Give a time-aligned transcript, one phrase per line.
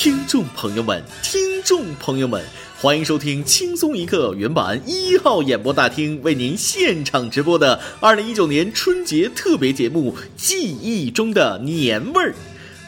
[0.00, 2.40] 听众朋友们，听众朋友们，
[2.80, 12.30] 欢迎收听轻松一刻原版一号演播大厅为您现场直播的二零一九年春节特别节目《记忆中的年味儿》。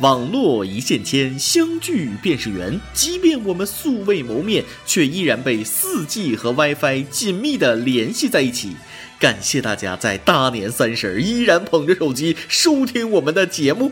[0.01, 2.81] 网络一线牵，相聚便是缘。
[2.95, 8.77] 即便我们素未谋面，却依然被四 G 和 WiFi 紧密的联系在一起。
[9.19, 13.91] 感谢大家在大年三十依然捧着手机收听我们的节目。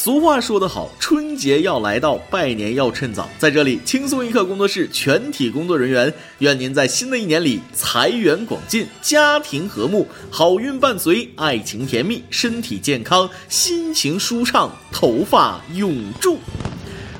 [0.00, 3.28] 俗话说得好，春节要来到，拜年要趁早。
[3.36, 16.38] 在这里，轻松一刻工作室全体工作人员，愿您在新的一年里财源广进，家庭和睦，好运伴随，爱情甜蜜，身体健康，心情舒畅，头发永驻。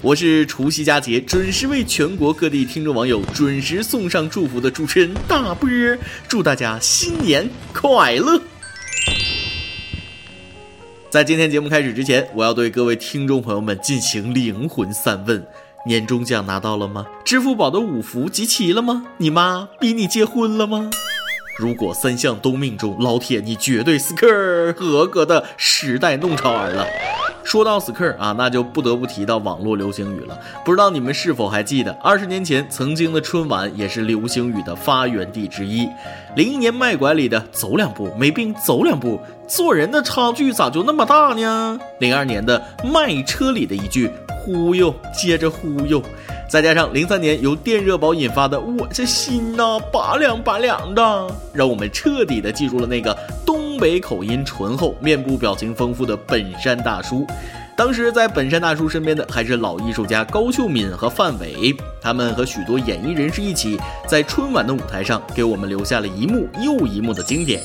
[0.00, 5.98] 我是除夕佳节准时为全国各地听众网友准时送上祝福的主持人大波儿，
[6.28, 8.40] 祝大家新年快乐！
[11.10, 15.42] 在今天节目开始之前，我要对各位听众朋友们进行灵魂三问：
[15.86, 17.06] 年终奖拿到了吗？
[17.24, 19.06] 支付宝的五福集齐了吗？
[19.16, 20.90] 你妈逼你结婚了吗？
[21.58, 26.86] 如果三项都命中，老铁你绝对是个合格的时代弄潮儿了。
[27.42, 30.38] 说到 skr 啊，那就不得不提到网络流行语了。
[30.64, 35.88] 不知道你们是否还记得，二十年前曾经的春晚也是流行语的发源地之一。
[36.36, 41.80] 零一年卖拐里的走两步没病走两步，做人的差距咋就那么大呢？
[41.98, 46.00] 零二年的卖车里的一句忽悠接着忽悠，
[46.48, 53.68] 再加上零三年由电热宝引发的我这心呐拔凉拔凉的，让我们彻底的记住了那个东。
[53.78, 57.24] 北口音醇厚、面部表情丰富的本山大叔，
[57.76, 67.62] 当时在本山大叔身边的还是老艺术家高秀敏和范伟，他们和许多演艺人士一起在春晚的舞台上给我们留下了一幕又一幕的经典。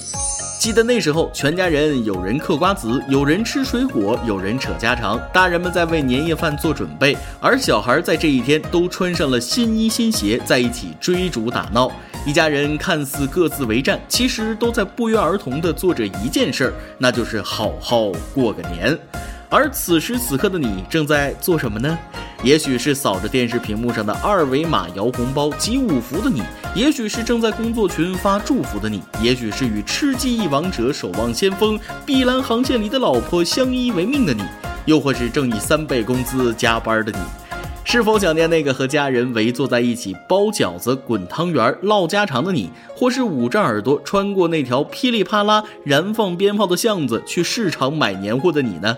[0.63, 11.91] 记得那时候，全家人有人嗑瓜子，有人吃水果，有人扯家常，大人们在为年夜饭做准备，而小孩在这一天都穿上了新衣新鞋，在一起追逐打闹。
[12.25, 18.97] 一家人看似各自为战，其实都在不约而同地做着一件事儿，那就是好好过个年。
[19.53, 21.95] 而此时此刻的你正在做什么呢？
[22.41, 26.41] 也许是扫着电视屏幕上的二维码摇红包集五福的你，
[26.73, 34.41] 也许是正在工作群发祝福的你，也许是与吃鸡一王者、守望先锋、碧蓝航线里的老婆相依为命的你，
[34.87, 37.19] 又或是正以三倍工资加班的你。
[37.85, 48.97] 是否想念那个和家人围坐在一起包饺子、滚汤圆、唠家常的你，或是捂着耳朵穿过那条噼里啪啦燃放鞭炮的巷子去市场买年货的你呢？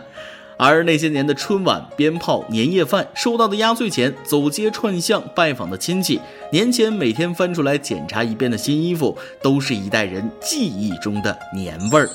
[0.57, 6.19] 而那些年的春晚、鞭炮、年夜饭收到的压岁钱、走街串巷拜访的亲戚、
[6.51, 12.09] 年前每天翻出来检查一遍的新衣服，都是一代人记忆中的年味儿。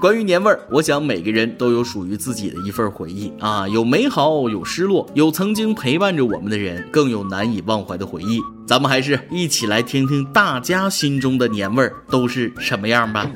[0.00, 8.40] 关于年味儿，我想每个人都有属于自己的一份回忆啊，有美好，有失落，有曾经陪伴着我们的人，更有难以忘怀的回忆。
[8.66, 13.30] 咱们还是一起来听听大家心中的年味儿都是什么样吧。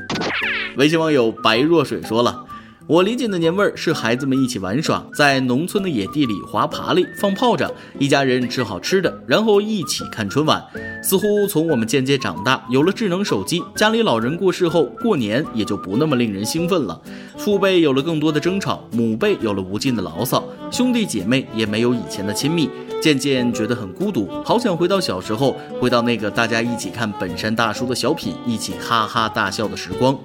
[0.76, 2.44] 微信网友白若水说了。
[2.86, 10.62] 我理解的年味儿是孩子们一起玩耍，在农村的野地里滑爬犁、放炮仗，一家人吃好吃的，然后一起看春晚。
[11.02, 17.00] 似乎从我们渐渐长大，有了智能手机，家里老人过世后，过年也就不那么令人兴奋了。
[17.38, 22.68] 父辈有了更多的争吵，母辈有了无尽的牢骚，兄弟姐妹也没有以前的亲密，
[23.00, 30.18] 渐渐觉得很孤独，好想回到小时候，回到那个大家一起看本山大叔的小品，一起哈哈大笑的时光。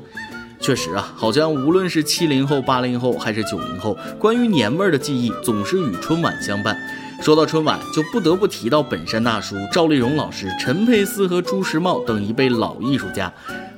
[0.61, 6.77] 确实啊，好像无论是七零后、八零后还是九零后，关于年味儿的记忆总是与春晚相伴。
[7.21, 13.31] 说到春晚，就不得不提到本山大叔、赵丽蓉老师、陈佩斯和朱时茂等一辈老艺术家。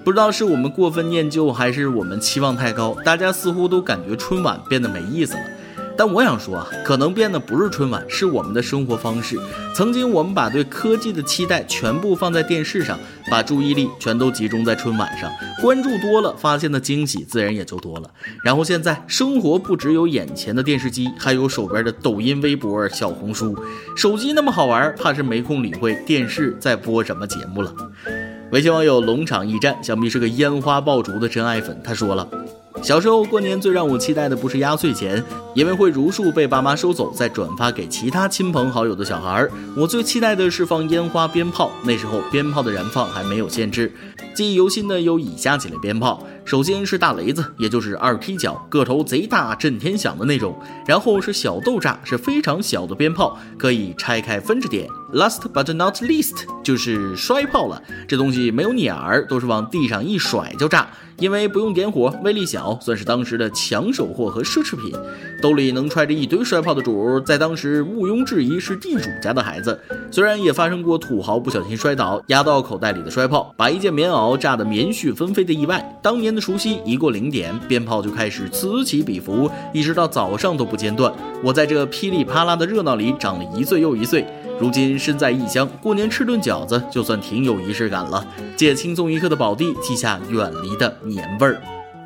[0.04, 5.42] 不知道是我们过分念旧，还是我们期望太高，大家似乎都感觉春晚变得没意思了。
[6.04, 9.40] 但我想说啊，可能变的不是春晚，是我们的生活方式。
[9.72, 12.98] 曾经我们把对科技的期待全部放在电视上，
[13.30, 15.30] 把注意力全都集中在春晚上，
[15.62, 18.10] 关注多了，发现的惊喜自然也就多了。
[18.44, 23.56] 然后现在生活不只有眼前的电视机，还有手边的抖音、微博、小红书。
[23.96, 27.72] 手机那么好玩，怕是没空理会电视在播什么节目了。
[28.52, 31.80] 微信网友龙场驿站，想必是个烟花爆竹的真爱粉。
[31.84, 32.28] 他说了。
[32.82, 35.24] 小时候过年最让我期待的不是压岁钱，
[35.54, 39.52] 因为会如数被爸妈收走，再转发给其他亲朋好友的小孩儿。
[39.78, 43.92] 我最期待的是放烟花鞭炮，那时候鞭炮的燃放还没有限制。
[44.34, 50.54] 记忆犹新的有以下几类鞭炮：首先是大雷子，也就是二踢脚，个头贼大，震天响的那种；
[50.86, 54.88] 然后是小豆炸，是非常小的鞭炮，可以拆开分着点。
[55.14, 57.82] Last but not least，就是摔炮了。
[58.08, 60.88] 这东西没有眼儿，都是往地上一甩就炸。
[61.18, 64.92] 因为不用点火，威力小，算是当时的抢手货和奢侈品。
[65.40, 69.80] 兜里能揣着一堆摔炮的主，在当时毋庸置疑是地主家的孩子。
[70.10, 76.00] 虽然也发生过土豪不小心摔倒，压到口袋里的摔炮，把一件棉袄炸得棉絮纷飞的意外。
[76.02, 81.14] 当年的除夕一过零点，鞭炮就开始此起彼伏，一直到早上都不间断。
[81.44, 84.26] 我在这噼里啪啦的热闹里长了一岁又一岁。
[84.60, 88.26] 如今身在异乡，过年吃顿饺子就算挺有仪式感了。
[88.56, 91.62] 借轻松一刻的宝地，记下远离的年味儿。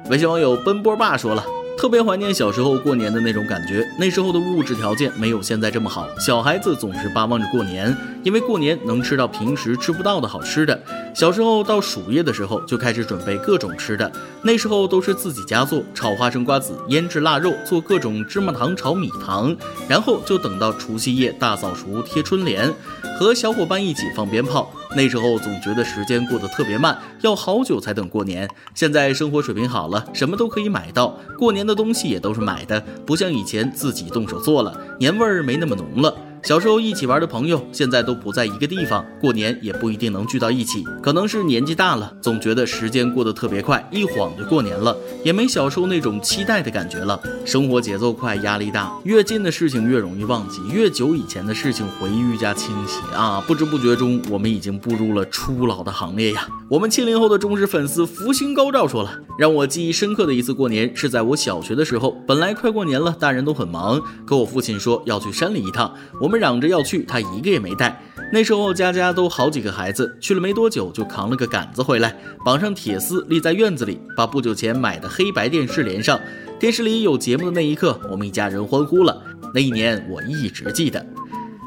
[0.10, 1.44] 微信网友奔波爸说了。
[1.78, 7.94] 特别怀念小时候过年的那种感觉，那时候的物质条件没有现在这么好，小孩子总是巴望着过年，
[8.26, 10.82] 因为过年能吃到平时吃不到的好吃的。
[11.14, 14.12] 小时候到暑夜的时候就开始准备各种吃的，
[14.42, 19.56] 那时候都是自己家做，炒花生瓜子，腌制腊肉，做各种芝麻糖炒米糖，
[19.88, 22.74] 然后就等到除夕夜大扫除贴春联，
[23.20, 24.72] 和小伙伴一起放鞭炮。
[24.96, 28.50] 那时候总觉得时间过得特别慢，要好久才等过年。
[28.74, 36.16] 现在生活水平好了，什么都可以买到，过年的东西也都是买的，不像以前自己动手做了，年味儿没那么浓了。
[36.46, 40.84] 小时候一起玩的朋友，现在都不在一个地方，过年也不一定能聚到一起。
[41.02, 47.20] 可能是年纪大了，总觉得时间过得特别快，一晃就过年了，也没小时候那种期待的感觉了。
[47.44, 53.44] 生活节奏快，压力大，越近的事情越容易忘记，越久以前的事情回忆愈加清晰啊！
[53.48, 56.48] 不知不觉中，我们已经步入了初老的行列呀。
[56.70, 66.35] 我们七零后的忠实粉丝福星高照说了，让我记忆深刻的一次过年是在我小学的时候，本来快过年了，大人都很忙，可我父亲说要去山里一趟，我们。
[66.38, 68.02] 嚷着要去，他一个也没带。
[68.32, 76.20] 那时候家家都好几个孩子，去了没多久就扛了个杆子回来，绑上铁丝立在院子里，把不久前买的黑白电视连上。
[76.60, 79.22] 电视里有节目的那一刻，我们一家人欢呼了。
[79.54, 81.06] 那一年我一直记得。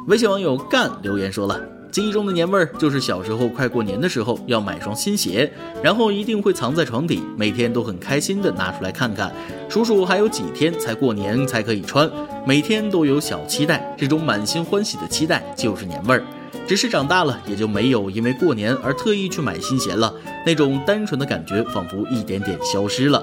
[0.09, 1.77] 微信网友干留言说了。
[1.99, 5.53] 记忆中的年味儿，就是小时候快过年的时候要买双新鞋，
[5.83, 9.35] 然后一定会藏在床底，每天都很开心的拿出来看看，
[9.69, 12.09] 数数还有几天才过年才可以穿，
[12.47, 16.23] 每天都有小期待，这种满心欢喜的期待就是年味儿。
[16.69, 20.15] 只是长大了也就没有因为过年而特意去买新鞋了，
[20.47, 23.21] 那种单纯的感觉仿佛一点点消失了。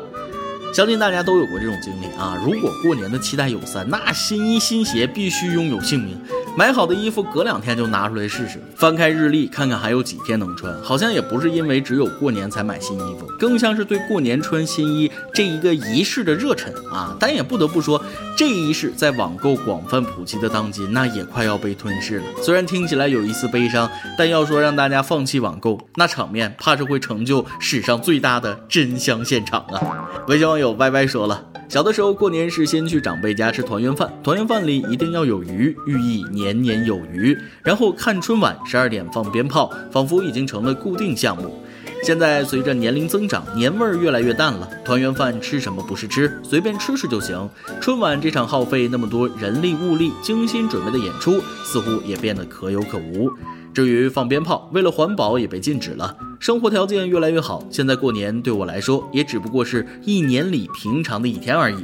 [0.74, 2.38] 相信大家都有过这种经历啊！
[2.46, 6.20] 如果过年的期待有三，那新衣新鞋必须拥有姓名。
[6.58, 10.74] 买好的衣服隔两天就拿出来试试，翻开日历看看还有几天能穿。
[10.82, 17.14] 好像也不是因为只有过年才买新衣服，更像是对过年穿新衣这一个仪式的热忱啊！
[17.20, 18.02] 但也不得不说，
[18.38, 22.24] 这一仪式在网购广泛普及的当今，那也快要被吞噬了。
[22.42, 30.08] 虽然听起来有一丝悲伤，但要说让大家放弃网购，那场面怕是会成就史上最大的真香现场啊！
[30.30, 31.44] 微信网友歪歪说了。
[31.68, 37.38] 小的时候过年是先去长辈家吃团圆饭，团圆饭里一定要有鱼，寓意年年有余。
[37.64, 41.62] 然后看春晚，十二点放鞭炮，仿佛已经成了固定项目。
[42.04, 44.70] 现在随着年龄增长，年味儿越来越淡了。
[44.86, 47.50] 团圆饭吃什么不是吃，随便吃吃就行。
[47.82, 53.30] 春晚这场耗费那么多人力物力、精心准备的演出，似乎也变得可有可无。
[53.76, 56.16] 至于放鞭炮，为了环保也被禁止了。
[56.40, 61.84] 生活条件越来越好，现在过年对我来说也只不过是一年里平常的一天而已。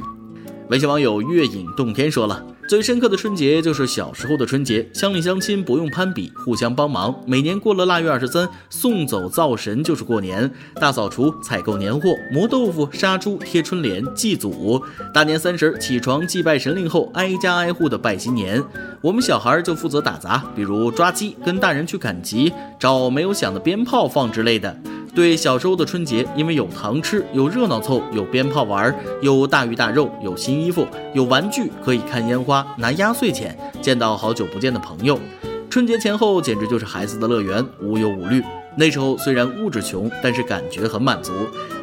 [0.70, 2.46] 微信网友月影洞天说了。
[2.68, 7.14] 最深刻的春节就是小时候的春节，乡里乡亲不用攀比，互相帮忙。
[7.26, 14.82] 每年过了腊月二十三，送走灶神就是过年，大扫除、采购年货、磨豆腐、杀猪、贴春联、祭祖。
[15.12, 18.62] 大年三十起床祭拜神灵后，挨家挨户的拜新年。
[19.02, 24.74] 我们小孩儿就负责打杂，比如抓鸡，跟大人去赶集，找没有响的鞭炮放之类的。
[25.14, 35.18] 对小时候的春节，因为有糖吃，有热闹凑，有鞭炮玩，有大鱼大肉，有新衣服，有玩具，可以看烟花，拿压岁钱，见到好久不见的朋友。
[35.68, 38.42] 春节前后简直就是孩子的乐园，无忧无虑。
[38.74, 41.30] 那时候虽然物质穷，但是感觉很满足。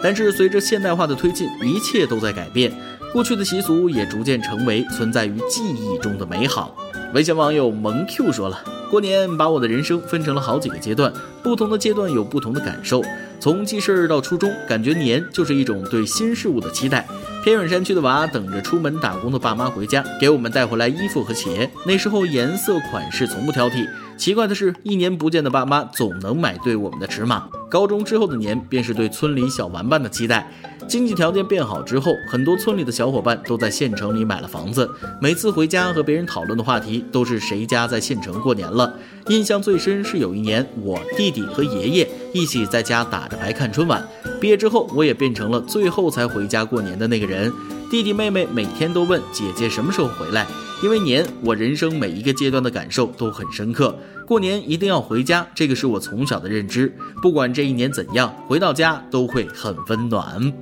[0.01, 2.71] 但是随着现代化的推进，一切都在改变，
[3.13, 6.75] 过去的习俗也逐渐成为存在于记忆中的美好。
[7.13, 8.63] 微信网友萌 Q 说了。
[8.89, 11.11] 过年把我的人生分成了好几个阶段，
[11.43, 13.03] 不同的阶段有不同的感受。
[13.39, 17.07] 从记事儿到初中，感觉年就是一种对新事物的期待。
[17.43, 21.69] 偏远山区的娃等着出门打工的爸妈回家，给我们带回来衣服和鞋。
[21.85, 23.87] 那时候颜色款式从不挑剔。
[24.19, 27.47] 奇怪的是，一年不见的爸妈总能买对我们的尺码。
[27.69, 30.51] 高中之后的年便是对村里小玩伴的期待。
[30.89, 34.89] 经济条件变好之后，很多村里的小伙伴都在县城里买了房子。
[35.21, 38.93] 每次回家和别人讨论的话题都是谁家在县城过年了。
[39.29, 44.05] 印象最深是有一年，我弟弟和爷爷一起在家打着牌看春晚。
[44.41, 47.49] 毕业之后，我也变成了最后才回家过年的那个人。
[47.89, 50.45] 弟弟妹妹每天都问姐姐什么时候回来，
[50.81, 53.97] 因为年，我人生每一个阶段的感受都很深刻。
[54.25, 56.95] 过年一定要回家，这个是我从小的认知。
[57.21, 60.53] 不管这一年怎样，回到家都会很温暖。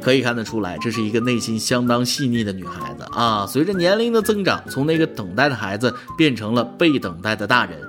[0.00, 3.46] 可以看得出来，这是一个内心相当细腻的女孩子啊！
[3.46, 7.80] 随着年龄的增长，从那个等待的孩子变成了被等待的大人。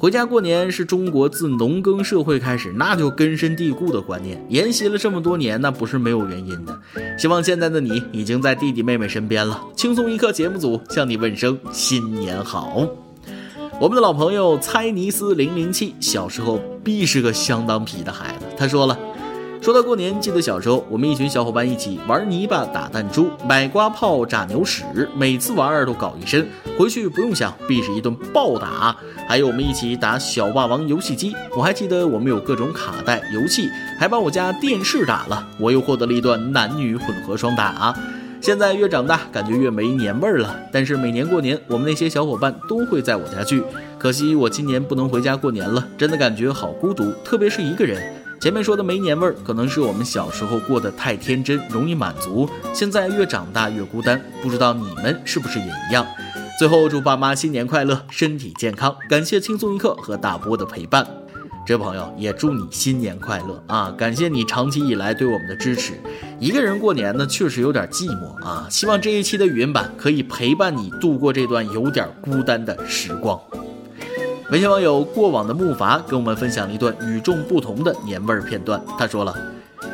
[0.00, 6.80] 回家过年是中国自农耕社会开始那就根深蒂固的观念，沿袭了这么多年，那不是没有原因的。
[7.18, 9.62] 希望现在的你已经在弟弟妹妹身边了。
[9.76, 12.88] 轻松一刻节目组向你问声新年好。
[13.78, 18.98] 我们的老朋友猜尼斯零零七小时候必是个相当皮的孩子，他说了。
[19.60, 26.48] 说到过年，记得小时候，我们一群小伙伴一起玩泥巴、打弹珠、买瓜炮、炸牛屎，每次玩儿都搞一身，
[26.78, 28.96] 回去不用想，必是一顿暴打。
[29.28, 37.94] 还有我们一起打小霸王游戏机，我还记得我们有各种卡带游戏，还把我家电视打了，我又获得了一段男女混合双打。
[38.40, 40.58] 现在越长大，感觉越没年味儿了。
[40.72, 43.62] 但是每年过年，我们那些小伙伴都会在我家聚，
[43.98, 48.02] 可惜我今年不能回家过年了，真的感觉好孤独，特别是一个人。
[48.40, 52.48] 前面说的没年味儿，可能是我们小时候过得太天真，容易满足。
[52.72, 56.06] 现在越长大越孤单，不知道你们是不是也一样？
[56.58, 58.96] 最后祝爸妈新年快乐，身体健康。
[59.10, 61.06] 感谢轻松一刻和大波的陪伴，
[61.66, 63.94] 这位朋友也祝你新年快乐啊！
[63.96, 66.00] 感谢你长期以来对我们的支持。
[66.38, 68.66] 一个人过年呢，确实有点寂寞啊。
[68.70, 73.38] 希望这一期的语音版可以陪伴你度过这段有点孤单的时光。
[74.50, 78.82] 微信网友过往的木筏跟我们分享了一段与众不同的年味儿片段。
[78.98, 79.32] 他说了，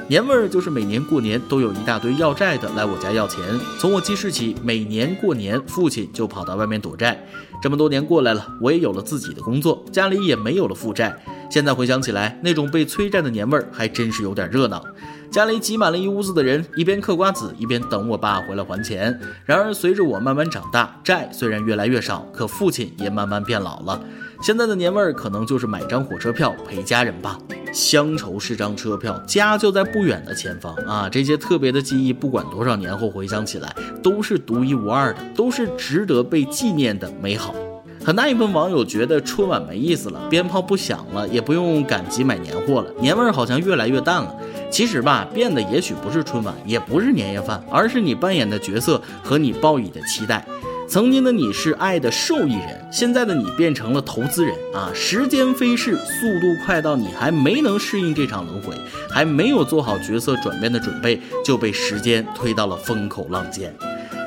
[0.09, 3.45] 年味儿就是每年过年都有一大堆要债的来我家要钱。
[3.79, 7.23] 从我记事起，每年过年父亲就跑到外面躲债。
[7.61, 11.15] 这么多年过来了，我也有了自己的工作，家里也没有了负债。
[11.51, 14.83] 现在回想起来，那种被催债的年味儿还真是有点热闹。
[15.31, 19.21] 家里挤满了一屋子的人，一边嗑瓜子，一边等我爸回来还钱。
[19.45, 24.01] 然而随着我慢慢长大，债虽然越来越少，可父亲也慢慢变老了。
[24.43, 27.39] 现在的年味儿可能就是买张火车票陪家人吧。
[27.73, 31.09] 乡愁是张车票，家就在不远的前方啊！
[31.11, 37.55] 这些特别的记忆，不管多少年后回想起来，都是独一无二的，都是值得被纪念的美好。
[38.03, 44.35] 很大一部分网友觉得春晚没意思了，鞭炮不响了，也不用赶集买年货了，年味儿好像越来越淡了。
[44.71, 50.47] 其实吧，变的也许不是春晚，也不是年夜饭，而是你扮演的角色和你抱以的期待。
[50.89, 54.89] 曾经的你是爱的受益人，现在的你变成了投资人啊！
[54.95, 58.73] 时间飞逝，速度快到你还没能适应这场轮回，
[59.11, 63.75] 还没有做好角色转变的准备，就被时间推到了风口浪尖。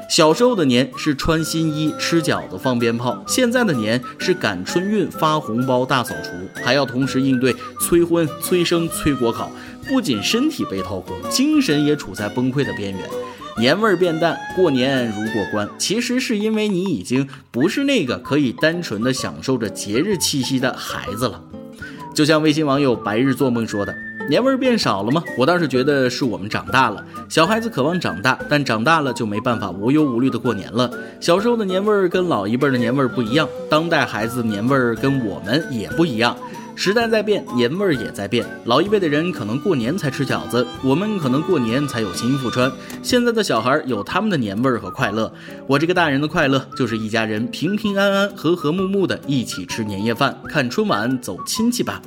[0.09, 9.49] 小时候的年是穿新衣、吃饺子、放鞭炮，现在的年是赶春运、发红包、大扫除，还要同时应对催婚、催生、催国考，
[9.87, 13.01] 不仅身体被掏空，精神也处在崩溃的边缘。
[13.59, 21.43] 年味儿变淡，过年如过关，其实是因为你已经不是那个可以单纯的享受着节日气息的孩子了。
[22.15, 23.93] 就像微信网友白日做梦说的
[24.29, 25.21] ：“年味儿变少了吗？
[25.37, 27.03] 我倒是觉得是我们长大了。
[27.27, 30.89] 小孩子渴望长大，但长大了就没办法无忧无虑的过年了。
[31.19, 36.35] 小时候的年味儿跟老一辈的年味儿不一样，当代孩子年味儿跟我们也不一样。”
[36.81, 38.47] 时代在变，年味儿也在变。
[38.63, 42.71] 老一辈的人可能过年才吃饺子，我们可能过年才有新衣服穿。
[43.03, 45.29] 现在的小孩有他们的年味儿和快乐，
[45.67, 52.01] 我这个大人的快乐就是一家人平平安安、和和睦睦的一起吃年夜饭、看春晚、走亲戚吧。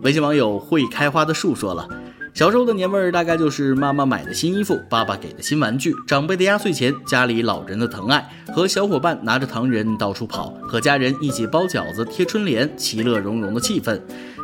[0.00, 1.86] 微信网友会开花的树说了。
[2.34, 14.00] 小时候的年味儿大概就是妈妈买的新衣服，爸爸给的新玩具，长辈的压岁钱，家里老人的疼爱，和小伙伴拿着糖人到处跑，和家人一起包饺子、贴春联，其乐融融的气氛。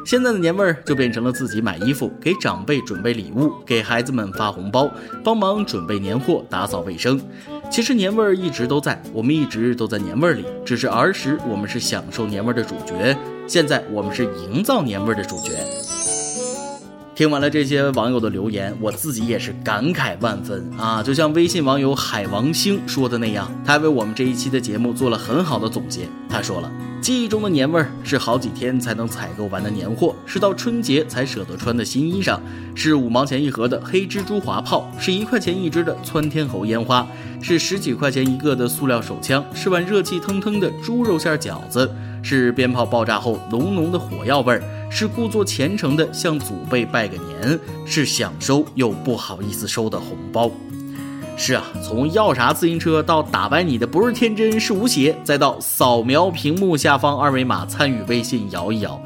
[0.06, 4.88] 现在的年味儿就变成了自己买衣服，给长辈准备礼物，给孩子们发红包，
[5.24, 7.20] 帮忙准备年货，打扫卫生。
[7.72, 13.16] 其实年味儿一直都在，我们一直都在年味儿里，只是儿时我们是享受年味儿的主角，
[13.48, 15.99] 现在我们是营造年味儿的主角。
[17.20, 21.02] 听完了这些网友的留言，我自己也是感慨万分啊！
[21.02, 26.08] 就像微信网友海王星说的那样，他为我们这一期的节目做了很好的总结。
[26.30, 26.72] 他说了，
[27.02, 32.40] 记忆中的年味儿是好几天才能采购完的年货，是到春节才舍得穿的新衣裳，
[32.74, 37.06] 是五毛钱一盒的黑蜘蛛滑炮，是一块钱一支的窜天猴烟花，
[37.42, 41.86] 是十几块钱一个的塑料手枪，是碗热气腾腾的猪肉馅饺子，
[42.22, 44.62] 是鞭炮爆炸后浓浓的火药味儿。
[44.92, 50.50] 是故作虔诚的向祖辈拜个年，是想收又不好意思收的红包。
[51.36, 59.00] 是啊，从要啥自行车到打败你的不是天真是吴邪，再到扫描屏幕下方二维码参与微信摇一摇，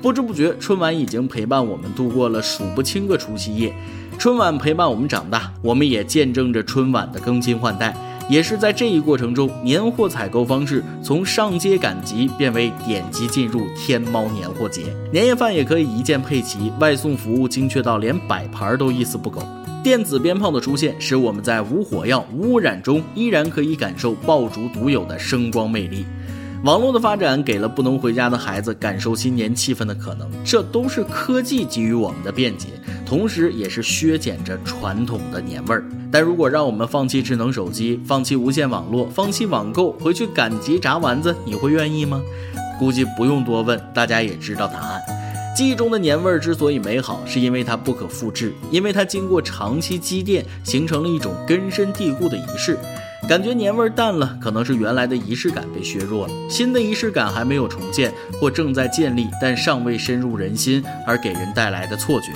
[0.00, 3.74] 不知不觉春晚已经陪伴我们度过了数不清个除夕夜。
[4.18, 7.94] 春晚陪伴我们长大，我们也见证着春晚的更新换代。
[8.28, 19.40] 也是在这一过程中，年货采购方式从上街赶集变为点击进入天猫年货节，年夜饭也可以一键配齐，外送服务精确到连摆盘都一丝不苟。
[19.84, 26.04] 电子鞭炮的出现，使我们在无火药、无污染中，依然可以感受爆竹独有的声光魅力。
[26.66, 32.70] 网络的发展给了不能回家的孩子感受新年气氛的可能，这都是科技给予我们的便捷，
[33.06, 35.84] 同时也是削减着传统的年味儿。
[36.10, 42.20] 但如果让我们放弃智能手机，放弃无线网络，放弃网购，回去赶集炸丸子，你会愿意吗？
[42.80, 45.00] 估计不用多问，大家也知道答案。
[45.56, 52.76] 记忆中的年味儿之所以美好，是因为它不可复制，因为它经过长期积淀，形成了一种根深蒂固的仪式。
[53.28, 62.28] 感觉年味淡了，可能是原来的仪式感被削弱了，新的仪式感还没有重建，或正在建立，但尚未深入人心，而给人带来的错觉。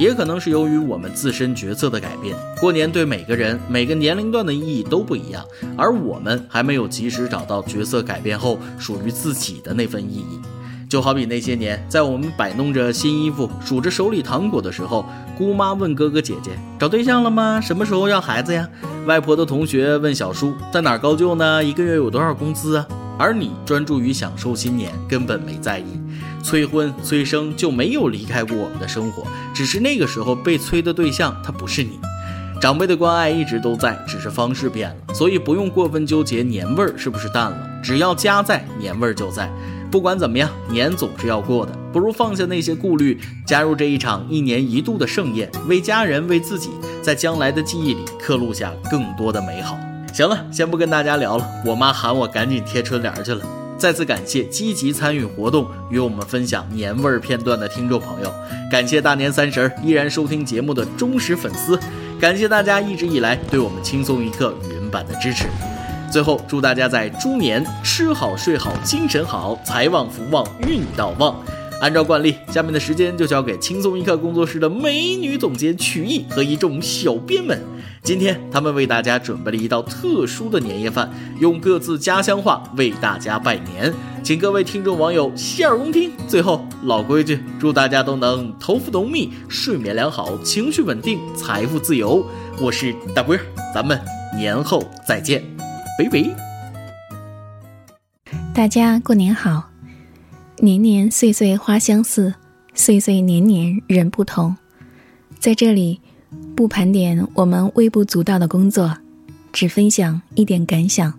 [0.00, 5.44] 也可能是由于我们自身角色的改变，过年对每个人、每个年龄段的意义都不一样，
[5.76, 10.40] 而我们还没有及时找到角色改变后属于自己的那份意义。
[10.92, 15.06] 就好比那些年，在我们摆弄着新衣服、数着手里糖果的时候，
[15.38, 17.58] 姑妈问哥哥姐姐找对象了吗？
[17.62, 18.68] 什么时候要孩子呀？
[19.06, 21.64] 外婆的同学问小叔在哪儿高就呢？
[21.64, 22.86] 一个月有多少工资啊？
[23.18, 25.86] 而你专注于享受新年，根本没在意
[26.44, 31.98] 催婚催生就没有离开过我们的生活，只是那个时候被催的对象他不是你。
[32.60, 39.50] 长辈的关爱一直都在，只是方式变了，所以不用过分纠结年味儿是不是淡了，只要家在，年味儿就在。
[39.92, 46.70] 不管怎么样，年总是要过的，不如放下那些顾虑，加入这一场一年一度的盛宴，为家人，为自己，
[47.02, 49.76] 在将来的记忆里刻录下更多的美好。
[50.10, 53.44] 行了，先不跟大家聊了，我妈喊我赶紧贴春联去了。
[53.76, 58.32] 再次感谢积极参与活动与我们分享年味儿片段的听众朋友，
[58.70, 61.78] 感谢大年三十依然收听节目的忠实粉丝，
[62.18, 65.44] 感谢大家一直以来对我们轻松一刻语音版的支持。
[66.12, 71.34] 最后，祝大家在猪年吃好睡好，精神好，财旺福旺，运道旺。
[71.80, 77.58] 按照惯例，下面的时间就交给轻松一刻工作室的美女总监曲艺和一众小编们。
[78.02, 83.90] 今天他们为大家准备了一道特殊的年夜饭，用各自家乡话为大家拜年，
[84.22, 86.12] 请各位听众网友洗耳恭听。
[86.28, 92.22] 最后，老规矩，祝大家都能头发浓密，睡眠良好，情绪稳定，财富自由。
[92.60, 93.40] 我是大龟，
[93.74, 93.98] 咱们
[94.36, 95.42] 年后再见。
[96.02, 96.34] 喂喂，
[98.52, 99.70] 大家过年好！
[100.58, 102.34] 年年岁岁花相似，
[102.74, 104.56] 岁岁年年人不同。
[105.38, 106.00] 在这里，
[106.56, 108.96] 不盘点我们微不足道的工作，
[109.52, 111.12] 只分享一点感想。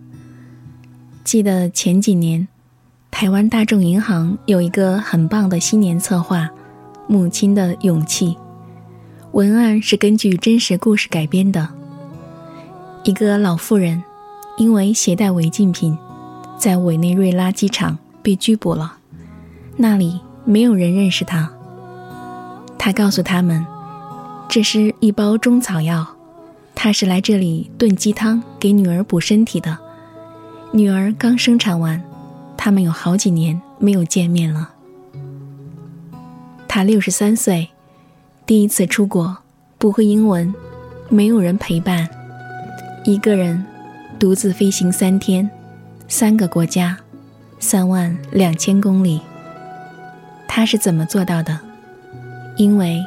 [1.24, 2.46] 记得前几年，
[3.10, 6.44] 台湾大众银行有一个很棒的新年策划
[7.06, 8.26] 《母亲的勇气》，
[9.32, 11.70] 文案是根据真实故事改编的。
[13.04, 14.04] 一个老妇人。
[14.56, 15.96] 因为携带违禁品，
[16.56, 18.98] 在委内瑞拉机场被拘捕了。
[19.76, 21.50] 那里没有人认识他。
[22.78, 23.66] 他告诉他们，
[24.48, 26.06] 这是一包中草药，
[26.74, 29.76] 他是来这里炖鸡汤给女儿补身体的。
[30.70, 32.00] 女儿刚生产完，
[32.56, 34.70] 他们有好几年没有见面了。
[36.68, 37.70] 他六十三岁，
[38.46, 39.36] 第一次出国，
[39.78, 40.54] 不会英文，
[41.08, 42.08] 没有人陪伴，
[43.04, 43.64] 一个人。
[44.18, 45.50] 独自飞行三天，
[46.08, 46.96] 三个国家，
[47.58, 49.20] 三万两千公里。
[50.48, 51.58] 他是怎么做到的？
[52.56, 53.02] 因为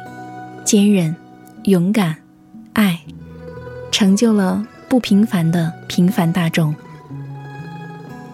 [0.64, 1.16] 坚韧、
[1.64, 2.16] 勇敢、
[2.74, 3.00] 爱，
[3.90, 6.74] 成就了不平凡的平凡大众。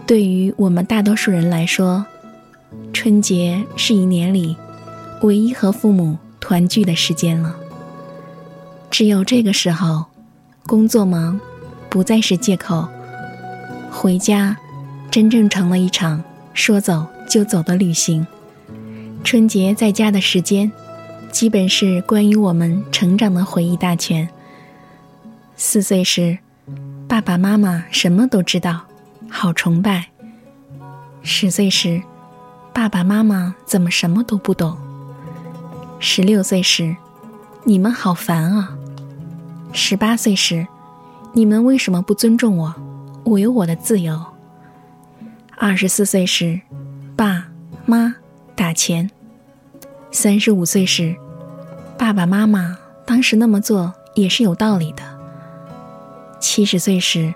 [0.06, 2.04] 对于我们大多数人来说，
[2.92, 4.56] 春节是一年里
[5.22, 7.56] 唯一和父母团聚的时间了。
[8.90, 10.04] 只有这个时候，
[10.66, 11.40] 工作忙。
[11.94, 12.88] 不再是借口，
[13.88, 14.57] 回家
[15.12, 16.20] 真正成了一场
[16.52, 18.26] 说走就走的旅行。
[19.22, 20.72] 春节在家的时间，
[21.30, 24.28] 基本是关于我们成长的回忆大全。
[25.54, 26.37] 四岁时，
[27.07, 28.80] 爸爸妈妈什么都知道，
[29.30, 30.07] 好崇拜；
[31.22, 32.02] 十岁时，
[32.72, 34.76] 爸爸妈妈怎么什么都不懂；
[36.00, 36.96] 十六岁时，
[37.62, 38.76] 你们好烦啊；
[39.72, 40.66] 十八岁时。
[41.36, 42.72] 你们为什么不尊重我？
[43.24, 44.24] 我有我的自由。
[45.58, 46.60] 二十四岁时，
[47.16, 47.48] 爸
[47.84, 48.14] 妈
[48.54, 49.08] 打钱；
[50.12, 51.16] 三十五岁时，
[51.98, 55.02] 爸爸妈妈当时那么做也是有道理的。
[56.38, 57.34] 七十岁时，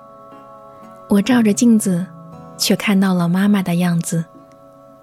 [1.09, 2.07] 我照着镜子，
[2.57, 4.25] 却看到了妈妈的样子，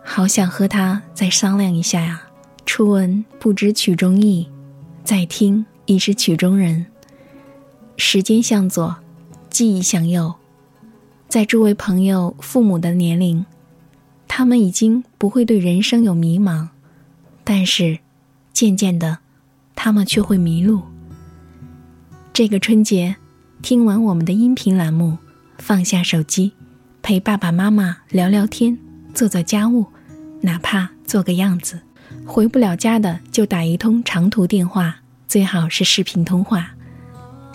[0.06, 2.22] 好想和她再商量一下呀。
[2.66, 4.50] 初闻不知曲中意，
[5.04, 6.86] 再听已是曲中人。
[7.98, 8.98] 时间向左，
[9.50, 10.36] 记忆向右，
[11.28, 13.46] 在诸位朋友父母的年龄，
[14.28, 16.70] 他们已经不会对人生有迷茫，
[17.44, 18.00] 但是
[18.52, 19.20] 渐渐的，
[19.76, 20.84] 他们却会迷路。
[22.34, 23.16] 这个春节，
[23.62, 25.18] 听完我们的音频栏目，
[25.58, 26.52] 放下手机，
[27.02, 28.78] 陪爸爸妈妈聊聊天，
[29.14, 29.86] 做做家务，
[30.42, 31.80] 哪怕做个样子。
[32.26, 36.75] 回不了家的，就打一通长途电话，最好是视频通话。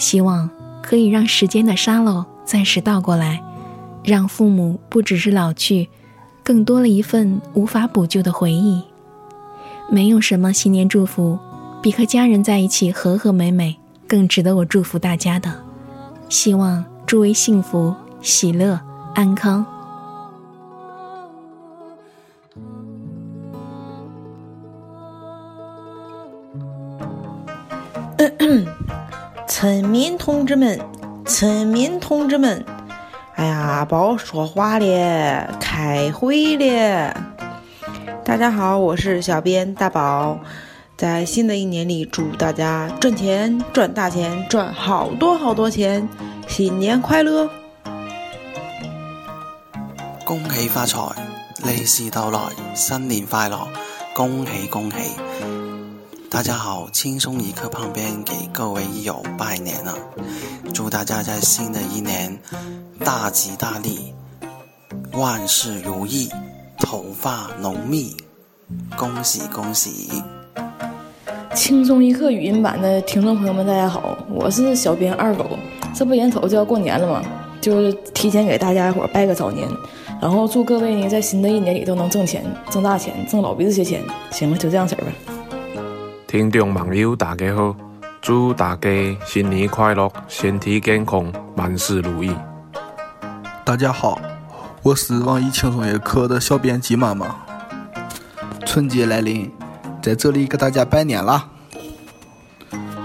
[0.01, 0.49] 希望
[0.83, 3.45] 可以让时间的沙漏暂时倒过来，
[4.03, 5.91] 让父母不只是老去，
[6.43, 8.83] 更多了一份无法补救的回忆。
[9.91, 11.39] 没有什么新年祝福，
[11.83, 15.53] 比和家人在一起和和美美更值得我祝福大家的。
[16.31, 18.81] 希望诸位幸福、喜乐、
[19.15, 19.67] 安康。
[29.51, 30.79] 村民同志们，
[31.27, 32.65] 村民同志们，
[33.35, 37.13] 哎呀，不说话了，开会了。
[38.25, 40.39] 大家好，我是小编大宝，
[40.97, 46.09] 在新的一年里，祝大家赚钱赚大钱，赚好多好多钱，
[46.47, 47.51] 新年快乐！
[50.25, 51.01] 恭喜发财，
[51.65, 52.39] 利是到来，
[52.77, 53.67] 新年快乐，
[54.15, 54.97] 恭喜恭喜！
[56.31, 59.93] 大家好，轻松一刻旁边给各位益友拜年了，
[60.73, 62.38] 祝大家在新的一年
[63.05, 64.14] 大吉大利，
[65.14, 66.31] 万事如意，
[66.79, 68.16] 头发浓密，
[68.97, 70.23] 恭喜恭喜！
[71.53, 75.59] 轻松一刻语音版的听众朋友们，大家好，我是小编二狗，
[75.93, 77.25] 这不眼瞅就要过年了吗？
[77.61, 79.69] 就是提前给大家伙拜个早年，
[80.23, 84.01] 然后祝各位呢在新的一年里都能挣钱，挣大钱，挣老鼻子些钱。
[84.31, 85.39] 行了，就这样式儿吧。
[86.31, 87.75] 听众网友大家好，
[88.23, 88.88] 祝大家
[89.27, 92.31] 新年快乐，身体健康，万事如意。
[93.64, 94.16] 大家好，
[94.81, 97.35] 我是网易轻松一刻的小编鸡妈妈。
[98.64, 99.51] 春节来临，
[100.01, 101.49] 在这里给大家拜年啦！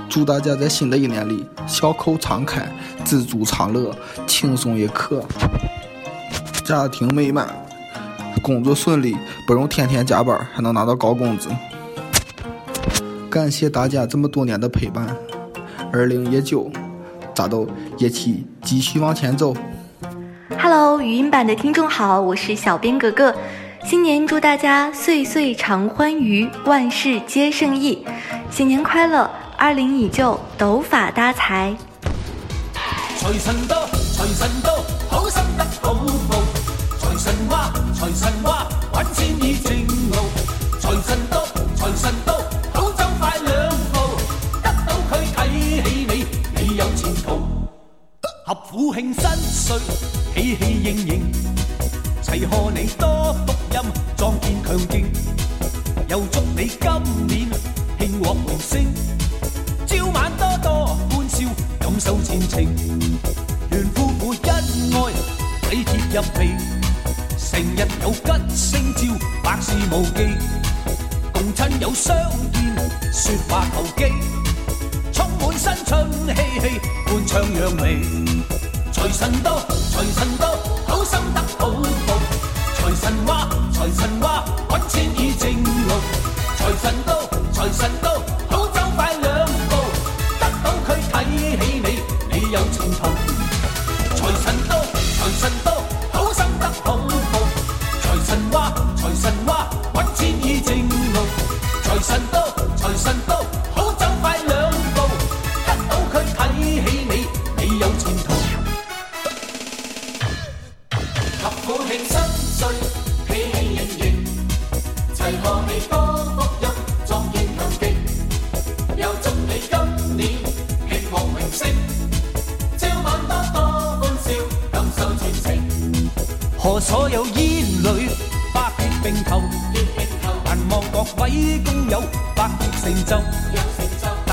[0.08, 2.72] 祝大家在新的一年里笑口常开，
[3.04, 3.92] 知足常乐，
[4.28, 5.26] 轻松一刻，
[6.64, 7.48] 家庭美满，
[8.44, 11.50] 工作顺利，不用天天加班，还能拿到高工资。
[13.36, 15.06] 感谢大家这么多年的陪伴，
[15.92, 16.72] 二零一九，
[17.34, 17.68] 咱都
[17.98, 19.54] 一起继续往前走。
[20.58, 23.36] Hello，语音版的听众好，我是小编格格，
[23.84, 28.06] 新年祝大家岁岁常欢愉，万事皆胜意，
[28.50, 31.76] 新年快乐，二零已旧，斗法发财。
[33.18, 34.78] 财神到，财神到，
[35.10, 35.94] 好心得好
[36.30, 36.42] 报。
[36.98, 39.95] 财神话，财神话，揾钱已正
[48.76, 49.78] 好庆新岁，
[50.36, 51.25] 喜喜盈盈，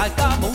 [0.02, 0.51] 大家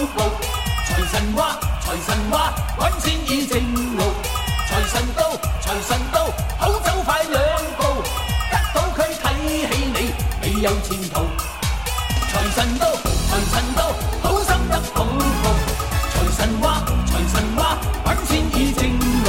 [0.00, 0.06] 财
[1.12, 3.60] 神话，财神话揾钱已正
[3.98, 4.02] 路。
[4.66, 6.24] 財神到，財神到，
[6.58, 7.38] 好走快兩
[7.76, 8.02] 步，
[8.50, 9.24] 得到佢睇
[9.68, 9.98] 起你，
[10.40, 11.20] 你有前途。
[12.32, 12.86] 財神到，
[13.28, 15.44] 財神到，好心得好報。
[16.14, 19.28] 財神話，財神话，揾钱已正路。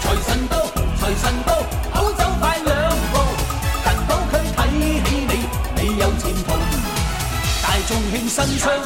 [0.00, 0.56] 財神到，
[0.98, 1.52] 財神到，
[1.92, 3.14] 好走快兩步，
[3.84, 4.58] 得到佢睇
[5.04, 5.32] 起你，
[5.76, 6.48] 你有前途。
[7.62, 8.80] 大眾慶新春，